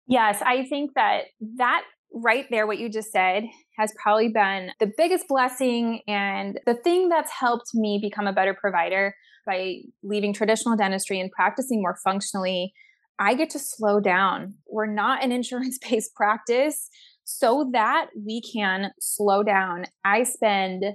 [0.08, 1.26] Yes, I think that
[1.58, 1.84] that
[2.14, 3.46] right there, what you just said,
[3.78, 8.54] has probably been the biggest blessing and the thing that's helped me become a better
[8.54, 9.16] provider
[9.46, 12.74] by leaving traditional dentistry and practicing more functionally.
[13.20, 14.56] I get to slow down.
[14.70, 16.90] We're not an insurance based practice
[17.24, 19.86] so that we can slow down.
[20.04, 20.86] I spend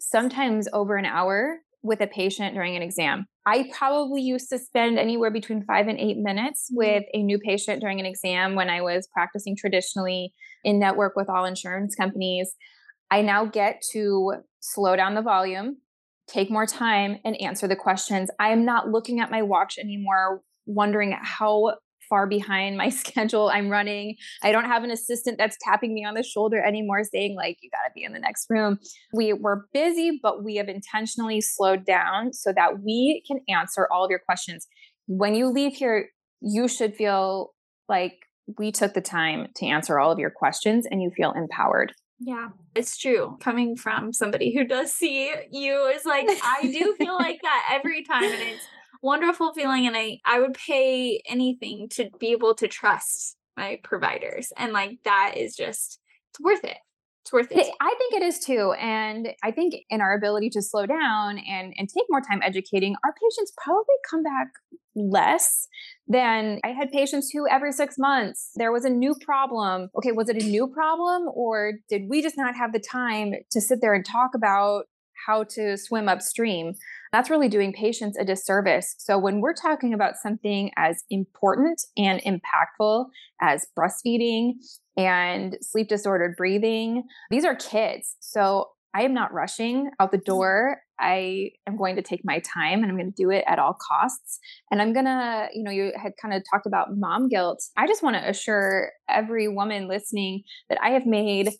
[0.00, 3.26] sometimes over an hour with a patient during an exam.
[3.46, 6.78] I probably used to spend anywhere between five and eight minutes mm-hmm.
[6.78, 10.32] with a new patient during an exam when I was practicing traditionally
[10.64, 12.54] in network with all insurance companies.
[13.10, 15.78] I now get to slow down the volume,
[16.26, 18.30] take more time, and answer the questions.
[18.38, 21.76] I am not looking at my watch anymore, wondering how
[22.08, 24.16] far behind my schedule I'm running.
[24.42, 27.70] I don't have an assistant that's tapping me on the shoulder anymore saying like you
[27.70, 28.78] got to be in the next room.
[29.12, 34.04] We were busy, but we have intentionally slowed down so that we can answer all
[34.04, 34.66] of your questions.
[35.06, 37.54] When you leave here, you should feel
[37.88, 38.14] like
[38.56, 41.92] we took the time to answer all of your questions and you feel empowered.
[42.20, 43.36] Yeah, it's true.
[43.40, 48.02] Coming from somebody who does see you is like, I do feel like that every
[48.02, 48.24] time.
[48.24, 48.66] And it's
[49.02, 54.52] wonderful feeling and I I would pay anything to be able to trust my providers
[54.56, 56.78] and like that is just it's worth it.
[57.22, 57.68] It's worth it.
[57.80, 61.74] I think it is too and I think in our ability to slow down and
[61.76, 64.48] and take more time educating our patients probably come back
[64.94, 65.68] less
[66.08, 69.90] than I had patients who every 6 months there was a new problem.
[69.96, 73.60] Okay, was it a new problem or did we just not have the time to
[73.60, 74.86] sit there and talk about
[75.26, 76.74] how to swim upstream?
[77.12, 78.94] that's really doing patients a disservice.
[78.98, 83.06] So when we're talking about something as important and impactful
[83.40, 84.54] as breastfeeding
[84.96, 88.16] and sleep disordered breathing, these are kids.
[88.20, 90.24] So I am not rushing out the mm-hmm.
[90.24, 90.78] door.
[91.00, 93.76] I am going to take my time and I'm going to do it at all
[93.88, 94.40] costs.
[94.70, 97.62] And I'm going to, you know, you had kind of talked about mom guilt.
[97.76, 101.50] I just want to assure every woman listening that I have made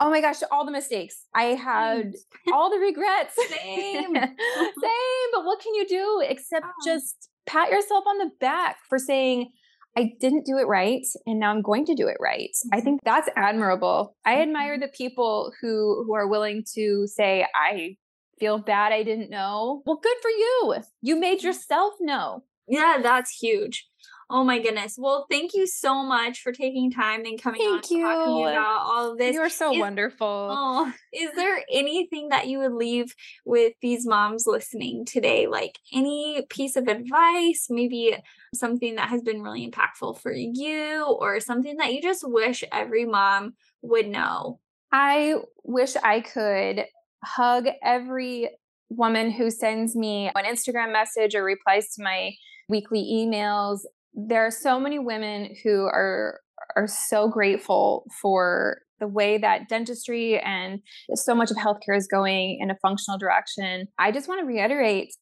[0.00, 1.24] Oh my gosh, all the mistakes.
[1.34, 2.14] I had
[2.52, 3.34] all the regrets.
[3.48, 4.14] Same.
[4.14, 5.28] Same.
[5.32, 6.84] But what can you do except oh.
[6.84, 9.50] just pat yourself on the back for saying,
[9.96, 12.50] I didn't do it right and now I'm going to do it right.
[12.50, 12.78] Mm-hmm.
[12.78, 14.16] I think that's admirable.
[14.24, 14.82] I admire mm-hmm.
[14.82, 17.96] the people who who are willing to say I
[18.40, 19.82] feel bad I didn't know.
[19.86, 20.74] Well, good for you.
[21.00, 21.46] You made mm-hmm.
[21.46, 22.42] yourself know.
[22.66, 23.86] Yeah, that's huge.
[24.30, 24.96] Oh my goodness.
[24.98, 28.04] Well, thank you so much for taking time and coming thank on you.
[28.04, 29.34] talking about all of this.
[29.34, 30.48] You're so is, wonderful.
[30.50, 33.14] Oh, is there anything that you would leave
[33.44, 35.46] with these moms listening today?
[35.46, 38.16] Like any piece of advice, maybe
[38.54, 43.04] something that has been really impactful for you or something that you just wish every
[43.04, 44.60] mom would know?
[44.90, 46.84] I wish I could
[47.22, 48.50] hug every
[48.90, 52.32] woman who sends me an Instagram message or replies to my
[52.68, 53.80] weekly emails
[54.14, 56.40] there are so many women who are
[56.76, 60.80] are so grateful for the way that dentistry and
[61.14, 63.86] so much of healthcare is going in a functional direction.
[63.98, 65.12] I just want to reiterate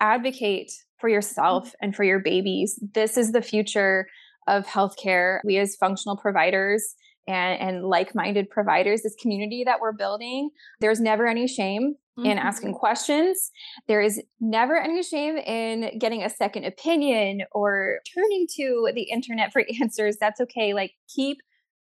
[0.00, 1.14] advocate for mm-hmm.
[1.14, 2.78] yourself and for your babies.
[2.94, 4.06] This is the future
[4.46, 5.40] of healthcare.
[5.44, 6.94] We, as functional providers,
[7.28, 10.48] and, and like-minded providers this community that we're building
[10.80, 12.26] there's never any shame mm-hmm.
[12.26, 13.50] in asking questions.
[13.86, 19.52] There is never any shame in getting a second opinion or turning to the internet
[19.52, 20.16] for answers.
[20.20, 20.74] That's okay.
[20.74, 21.38] Like keep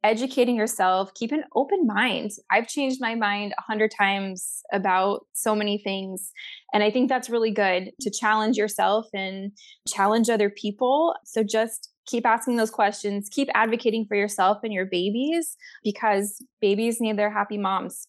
[0.04, 1.14] educating yourself.
[1.14, 2.32] Keep an open mind.
[2.50, 6.32] I've changed my mind a hundred times about so many things
[6.74, 9.52] and i think that's really good to challenge yourself and
[9.88, 11.14] challenge other people.
[11.24, 17.00] So just keep asking those questions, keep advocating for yourself and your babies because babies
[17.00, 18.08] need their happy moms.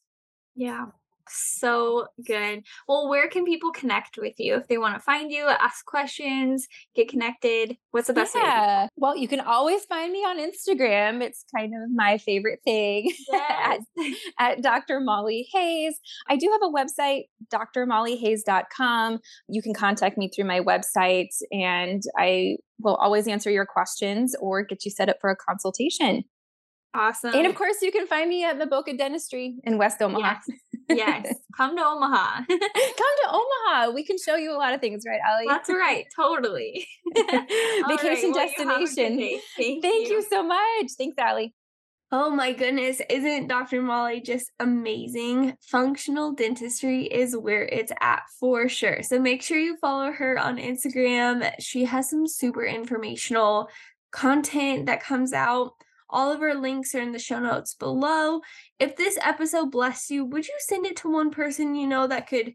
[0.54, 0.86] Yeah.
[1.28, 2.64] So good.
[2.88, 6.66] Well, where can people connect with you if they want to find you, ask questions,
[6.94, 7.76] get connected?
[7.90, 8.42] What's the best way?
[8.42, 8.84] yeah.
[8.84, 8.88] way?
[8.96, 11.22] Well, you can always find me on Instagram.
[11.22, 13.82] It's kind of my favorite thing yes.
[13.98, 15.00] at, at Dr.
[15.00, 15.98] Molly Hayes.
[16.28, 19.18] I do have a website, drmollyhayes.com.
[19.48, 24.62] You can contact me through my website and I will always answer your questions or
[24.62, 26.24] get you set up for a consultation.
[26.94, 27.34] Awesome.
[27.34, 30.36] And of course, you can find me at Maboka Dentistry in West Omaha.
[30.46, 30.58] Yes.
[30.88, 31.34] Yes.
[31.56, 32.44] Come to Omaha.
[32.48, 33.90] Come to Omaha.
[33.90, 35.46] We can show you a lot of things, right, Ali?
[35.46, 36.06] That's right.
[36.14, 36.86] Totally.
[37.14, 38.22] Vacation right.
[38.22, 39.40] well, destination.
[39.56, 40.14] Thank, Thank you.
[40.14, 40.90] you so much.
[40.96, 41.54] Thanks, Ali.
[42.14, 43.80] Oh my goodness, isn't Dr.
[43.80, 45.56] Molly just amazing?
[45.62, 49.02] Functional dentistry is where it's at for sure.
[49.02, 51.50] So make sure you follow her on Instagram.
[51.58, 53.70] She has some super informational
[54.10, 55.72] content that comes out.
[56.10, 58.42] All of her links are in the show notes below.
[58.82, 62.26] If this episode blessed you, would you send it to one person you know that
[62.26, 62.52] could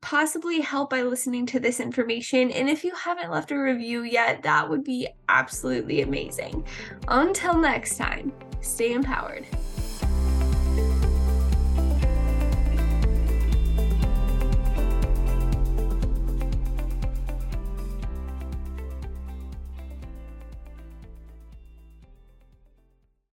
[0.00, 2.50] possibly help by listening to this information.
[2.52, 6.64] And if you haven't left a review yet, that would be absolutely amazing.
[7.08, 9.44] Until next time, stay empowered.